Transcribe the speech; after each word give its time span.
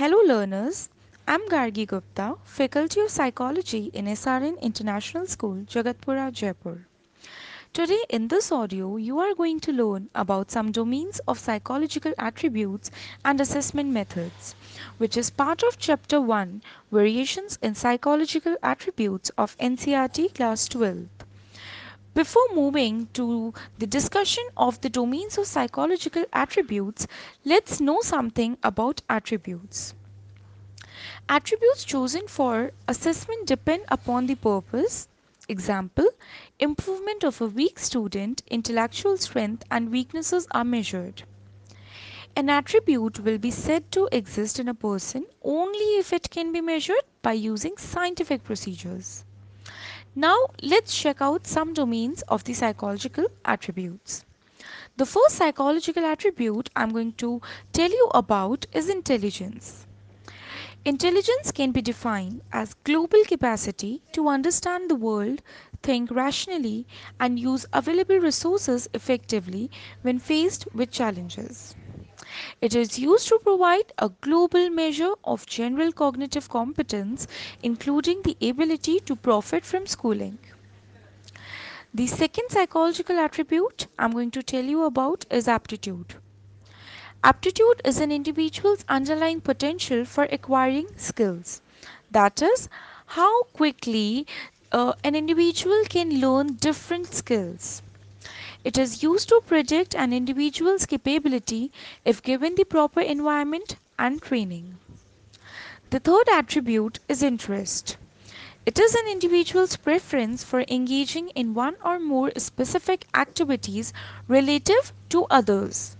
Hello 0.00 0.18
learners, 0.24 0.88
I'm 1.28 1.46
Gargi 1.50 1.86
Gupta, 1.86 2.36
Faculty 2.42 3.00
of 3.00 3.10
Psychology 3.10 3.90
in 3.92 4.06
SRN 4.06 4.58
International 4.62 5.26
School, 5.26 5.56
Jagatpura, 5.66 6.32
Jaipur. 6.32 6.86
Today 7.74 8.02
in 8.08 8.28
this 8.28 8.50
audio, 8.50 8.96
you 8.96 9.18
are 9.18 9.34
going 9.34 9.60
to 9.60 9.72
learn 9.72 10.08
about 10.14 10.50
some 10.50 10.72
domains 10.72 11.20
of 11.28 11.38
psychological 11.38 12.14
attributes 12.16 12.90
and 13.26 13.42
assessment 13.42 13.90
methods, 13.90 14.54
which 14.96 15.18
is 15.18 15.28
part 15.28 15.62
of 15.62 15.78
Chapter 15.78 16.18
1, 16.18 16.62
Variations 16.90 17.58
in 17.60 17.74
Psychological 17.74 18.56
Attributes 18.62 19.30
of 19.36 19.54
NCERT 19.58 20.34
Class 20.34 20.66
12. 20.68 21.08
Before 22.12 22.48
moving 22.54 23.08
to 23.14 23.54
the 23.78 23.86
discussion 23.86 24.44
of 24.56 24.80
the 24.80 24.90
domains 24.90 25.38
of 25.38 25.46
psychological 25.46 26.24
attributes, 26.32 27.06
let's 27.44 27.80
know 27.80 28.00
something 28.00 28.58
about 28.62 29.02
attributes. 29.08 29.94
Attributes 31.28 31.84
chosen 31.84 32.26
for 32.26 32.72
assessment 32.88 33.46
depend 33.46 33.84
upon 33.88 34.26
the 34.26 34.34
purpose. 34.34 35.08
Example, 35.48 36.08
improvement 36.58 37.22
of 37.22 37.40
a 37.40 37.46
weak 37.46 37.78
student, 37.78 38.42
intellectual 38.48 39.16
strength 39.16 39.62
and 39.70 39.92
weaknesses 39.92 40.48
are 40.50 40.64
measured. 40.64 41.22
An 42.34 42.50
attribute 42.50 43.20
will 43.20 43.38
be 43.38 43.50
said 43.52 43.90
to 43.92 44.08
exist 44.10 44.58
in 44.58 44.68
a 44.68 44.74
person 44.74 45.26
only 45.42 45.98
if 45.98 46.12
it 46.12 46.30
can 46.30 46.52
be 46.52 46.60
measured 46.60 47.04
by 47.22 47.32
using 47.32 47.76
scientific 47.76 48.42
procedures. 48.42 49.24
Now 50.14 50.46
let's 50.62 50.94
check 50.96 51.20
out 51.20 51.48
some 51.48 51.74
domains 51.74 52.22
of 52.28 52.44
the 52.44 52.54
psychological 52.54 53.26
attributes. 53.44 54.24
The 54.96 55.06
first 55.06 55.36
psychological 55.36 56.04
attribute 56.04 56.70
I'm 56.76 56.90
going 56.90 57.14
to 57.14 57.40
tell 57.72 57.90
you 57.90 58.10
about 58.14 58.66
is 58.72 58.88
intelligence. 58.88 59.86
Intelligence 60.84 61.50
can 61.52 61.72
be 61.72 61.82
defined 61.82 62.42
as 62.52 62.74
global 62.84 63.24
capacity 63.24 64.02
to 64.12 64.28
understand 64.28 64.90
the 64.90 64.94
world, 64.96 65.42
think 65.82 66.10
rationally, 66.10 66.86
and 67.18 67.38
use 67.38 67.66
available 67.72 68.18
resources 68.18 68.88
effectively 68.94 69.70
when 70.02 70.18
faced 70.18 70.66
with 70.74 70.90
challenges. 70.92 71.74
It 72.60 72.74
is 72.74 72.98
used 72.98 73.28
to 73.28 73.38
provide 73.38 73.92
a 73.98 74.08
global 74.20 74.70
measure 74.70 75.12
of 75.24 75.46
general 75.46 75.92
cognitive 75.92 76.48
competence, 76.48 77.26
including 77.62 78.22
the 78.22 78.36
ability 78.40 79.00
to 79.00 79.16
profit 79.16 79.64
from 79.64 79.86
schooling. 79.86 80.38
The 81.94 82.06
second 82.06 82.50
psychological 82.50 83.18
attribute 83.18 83.86
I'm 83.98 84.12
going 84.12 84.30
to 84.32 84.42
tell 84.42 84.64
you 84.64 84.84
about 84.84 85.24
is 85.30 85.48
aptitude. 85.48 86.14
Aptitude 87.24 87.80
is 87.84 87.98
an 88.00 88.10
individual's 88.12 88.84
underlying 88.88 89.40
potential 89.40 90.04
for 90.04 90.24
acquiring 90.24 90.88
skills. 90.96 91.60
That 92.10 92.40
is, 92.42 92.68
how 93.06 93.42
quickly 93.44 94.26
uh, 94.72 94.94
an 95.04 95.14
individual 95.14 95.84
can 95.88 96.20
learn 96.20 96.54
different 96.54 97.12
skills. 97.12 97.82
It 98.62 98.76
is 98.76 99.02
used 99.02 99.28
to 99.30 99.40
predict 99.46 99.94
an 99.94 100.12
individual's 100.12 100.84
capability 100.84 101.72
if 102.04 102.22
given 102.22 102.54
the 102.56 102.64
proper 102.64 103.00
environment 103.00 103.76
and 103.98 104.20
training. 104.20 104.78
The 105.90 105.98
third 106.00 106.28
attribute 106.28 106.98
is 107.08 107.22
interest. 107.22 107.96
It 108.66 108.78
is 108.78 108.94
an 108.94 109.08
individual's 109.08 109.76
preference 109.76 110.44
for 110.44 110.64
engaging 110.68 111.30
in 111.30 111.54
one 111.54 111.76
or 111.84 111.98
more 111.98 112.32
specific 112.36 113.06
activities 113.14 113.92
relative 114.28 114.92
to 115.08 115.24
others. 115.30 115.96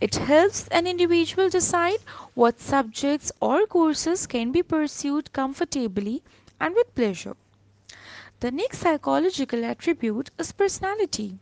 It 0.00 0.14
helps 0.14 0.66
an 0.68 0.86
individual 0.86 1.50
decide 1.50 1.98
what 2.34 2.58
subjects 2.58 3.30
or 3.40 3.66
courses 3.66 4.26
can 4.26 4.50
be 4.50 4.62
pursued 4.62 5.32
comfortably 5.32 6.22
and 6.58 6.74
with 6.74 6.94
pleasure. 6.94 7.36
The 8.40 8.50
next 8.50 8.78
psychological 8.78 9.64
attribute 9.64 10.30
is 10.38 10.52
personality. 10.52 11.38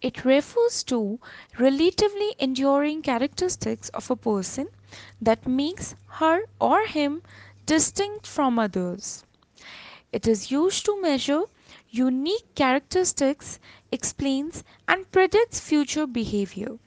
It 0.00 0.24
refers 0.24 0.82
to 0.84 1.18
relatively 1.58 2.34
enduring 2.38 3.02
characteristics 3.02 3.88
of 3.90 4.10
a 4.10 4.16
person 4.16 4.68
that 5.20 5.46
makes 5.46 5.94
her 6.06 6.42
or 6.60 6.86
him 6.86 7.22
distinct 7.66 8.26
from 8.26 8.58
others. 8.58 9.24
It 10.12 10.26
is 10.26 10.50
used 10.50 10.84
to 10.86 11.00
measure 11.00 11.42
unique 11.90 12.54
characteristics, 12.54 13.58
explains 13.90 14.64
and 14.86 15.10
predicts 15.10 15.60
future 15.60 16.06
behavior. 16.06 16.78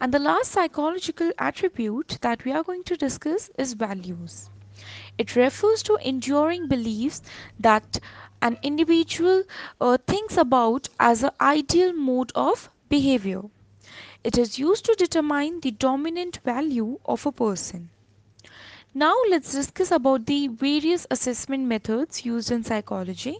And 0.00 0.12
the 0.12 0.18
last 0.18 0.52
psychological 0.52 1.32
attribute 1.38 2.18
that 2.22 2.44
we 2.44 2.52
are 2.52 2.62
going 2.64 2.84
to 2.84 2.96
discuss 2.96 3.50
is 3.58 3.74
values. 3.74 4.50
It 5.20 5.36
refers 5.36 5.82
to 5.84 5.98
enduring 6.02 6.66
beliefs 6.66 7.20
that 7.58 8.00
an 8.40 8.58
individual 8.62 9.44
uh, 9.80 9.98
thinks 10.06 10.38
about 10.38 10.88
as 10.98 11.22
an 11.22 11.32
ideal 11.40 11.92
mode 11.92 12.32
of 12.34 12.70
behavior. 12.88 13.42
It 14.24 14.38
is 14.38 14.58
used 14.58 14.86
to 14.86 14.94
determine 14.94 15.60
the 15.60 15.72
dominant 15.72 16.38
value 16.44 16.98
of 17.04 17.26
a 17.26 17.32
person. 17.32 17.90
Now 18.94 19.14
let's 19.28 19.52
discuss 19.52 19.90
about 19.90 20.26
the 20.26 20.48
various 20.48 21.06
assessment 21.10 21.66
methods 21.66 22.24
used 22.24 22.50
in 22.50 22.64
psychology. 22.64 23.38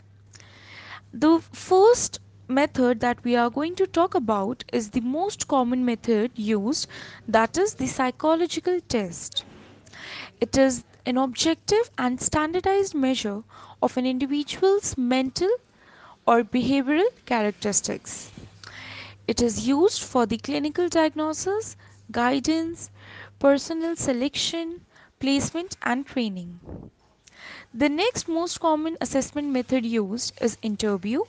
The 1.14 1.40
first 1.52 2.20
method 2.48 3.00
that 3.00 3.24
we 3.24 3.36
are 3.36 3.50
going 3.50 3.74
to 3.76 3.86
talk 3.86 4.14
about 4.14 4.64
is 4.72 4.90
the 4.90 5.00
most 5.00 5.48
common 5.48 5.84
method 5.84 6.32
used 6.34 6.88
that 7.28 7.56
is 7.56 7.74
the 7.74 7.86
psychological 7.86 8.80
test. 8.88 9.44
It 10.40 10.58
is 10.58 10.84
an 11.06 11.16
objective 11.16 11.91
and 11.99 12.21
standardized 12.21 12.94
measure 12.94 13.43
of 13.83 13.97
an 13.97 14.06
individual's 14.06 14.97
mental 14.99 15.50
or 16.27 16.43
behavioral 16.43 17.09
characteristics. 17.27 18.31
It 19.27 19.41
is 19.41 19.66
used 19.66 20.03
for 20.03 20.27
the 20.27 20.38
clinical 20.38 20.88
diagnosis, 20.88 21.77
guidance, 22.11 22.91
personnel 23.38 23.97
selection, 23.97 24.84
placement 25.21 25.77
and 25.83 26.06
training. 26.06 26.61
The 27.72 27.88
next 27.88 28.27
most 28.27 28.59
common 28.61 28.97
assessment 29.00 29.49
method 29.49 29.87
used 29.87 30.32
is 30.41 30.59
interview. 30.62 31.22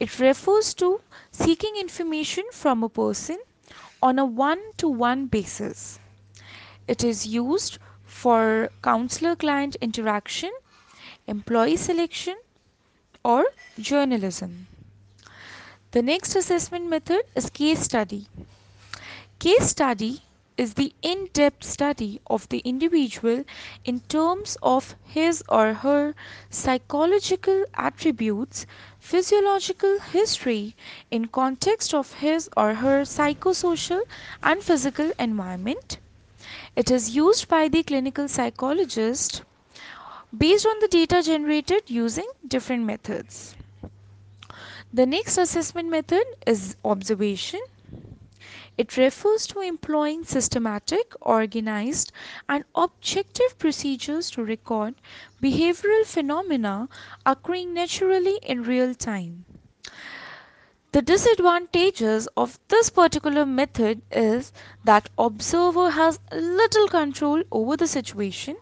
It 0.00 0.18
refers 0.18 0.74
to 0.74 1.00
seeking 1.30 1.76
information 1.76 2.44
from 2.52 2.82
a 2.82 2.88
person 2.88 3.38
on 4.02 4.18
a 4.18 4.24
one-to-one 4.24 5.26
-one 5.26 5.30
basis. 5.30 6.00
It 6.88 7.04
is 7.04 7.26
used 7.26 7.78
for 8.12 8.68
counselor-client 8.82 9.76
interaction, 9.80 10.52
employee 11.26 11.76
selection, 11.76 12.36
or 13.24 13.46
journalism. 13.78 14.66
The 15.92 16.02
next 16.02 16.36
assessment 16.36 16.86
method 16.88 17.22
is 17.34 17.50
case 17.50 17.80
study. 17.80 18.26
Case 19.38 19.70
study 19.70 20.22
is 20.56 20.74
the 20.74 20.92
in-depth 21.02 21.64
study 21.64 22.20
of 22.26 22.48
the 22.50 22.58
individual 22.58 23.44
in 23.84 24.00
terms 24.00 24.56
of 24.62 24.94
his 25.02 25.42
or 25.48 25.72
her 25.72 26.14
psychological 26.50 27.64
attributes, 27.74 28.66
physiological 28.98 29.98
history 30.00 30.76
in 31.10 31.26
context 31.28 31.94
of 31.94 32.12
his 32.14 32.48
or 32.56 32.74
her 32.74 33.02
psychosocial 33.02 34.02
and 34.42 34.62
physical 34.62 35.10
environment, 35.18 35.98
it 36.74 36.90
is 36.90 37.14
used 37.14 37.48
by 37.48 37.68
the 37.68 37.82
clinical 37.82 38.28
psychologist 38.28 39.42
based 40.36 40.66
on 40.66 40.78
the 40.80 40.88
data 40.88 41.22
generated 41.22 41.82
using 41.86 42.26
different 42.48 42.84
methods. 42.84 43.54
The 44.92 45.06
next 45.06 45.38
assessment 45.38 45.88
method 45.90 46.24
is 46.46 46.76
observation. 46.84 47.60
It 48.78 48.96
refers 48.96 49.46
to 49.48 49.60
employing 49.60 50.24
systematic, 50.24 51.12
organized, 51.20 52.12
and 52.48 52.64
objective 52.74 53.58
procedures 53.58 54.30
to 54.30 54.42
record 54.44 54.94
behavioral 55.42 56.06
phenomena 56.06 56.88
occurring 57.26 57.74
naturally 57.74 58.38
in 58.42 58.62
real 58.62 58.94
time. 58.94 59.44
The 60.92 61.00
disadvantages 61.00 62.28
of 62.36 62.58
this 62.68 62.90
particular 62.90 63.46
method 63.46 64.02
is 64.10 64.52
that 64.84 65.08
observer 65.16 65.88
has 65.88 66.18
little 66.30 66.86
control 66.86 67.42
over 67.50 67.78
the 67.78 67.86
situation 67.86 68.58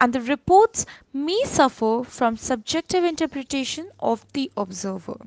and 0.00 0.12
the 0.12 0.20
reports 0.20 0.86
may 1.12 1.42
suffer 1.44 2.04
from 2.04 2.36
subjective 2.36 3.02
interpretation 3.02 3.90
of 3.98 4.24
the 4.32 4.52
observer. 4.56 5.18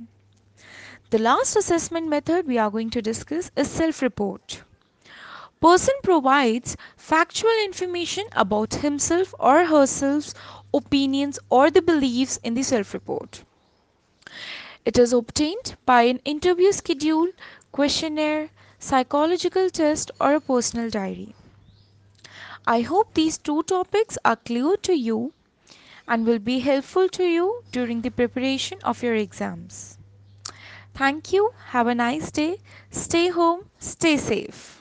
The 1.09 1.19
last 1.19 1.57
assessment 1.57 2.07
method 2.07 2.47
we 2.47 2.57
are 2.57 2.71
going 2.71 2.91
to 2.91 3.01
discuss 3.01 3.51
is 3.57 3.69
self-report. 3.69 4.63
Person 5.59 5.95
provides 6.03 6.77
factual 6.95 7.51
information 7.65 8.25
about 8.31 8.75
himself 8.75 9.33
or 9.39 9.65
herself's 9.65 10.33
opinions 10.73 11.37
or 11.49 11.69
the 11.69 11.81
beliefs 11.81 12.39
in 12.45 12.53
the 12.53 12.63
self-report. 12.63 13.43
It 14.89 14.97
is 14.97 15.13
obtained 15.13 15.75
by 15.85 16.01
an 16.03 16.19
interview 16.25 16.71
schedule, 16.71 17.27
questionnaire, 17.71 18.49
psychological 18.79 19.69
test 19.69 20.09
or 20.19 20.33
a 20.33 20.41
personal 20.41 20.89
diary. 20.89 21.35
I 22.65 22.81
hope 22.81 23.13
these 23.13 23.37
two 23.37 23.61
topics 23.61 24.17
are 24.25 24.35
clear 24.37 24.77
to 24.77 24.93
you 24.97 25.33
and 26.07 26.25
will 26.25 26.39
be 26.39 26.57
helpful 26.57 27.07
to 27.09 27.23
you 27.23 27.63
during 27.71 28.01
the 28.01 28.09
preparation 28.09 28.79
of 28.83 29.03
your 29.03 29.13
exams. 29.13 29.99
Thank 30.95 31.33
you. 31.33 31.53
Have 31.67 31.85
a 31.85 31.93
nice 31.93 32.31
day. 32.31 32.57
Stay 32.89 33.27
home. 33.27 33.69
Stay 33.77 34.17
safe. 34.17 34.78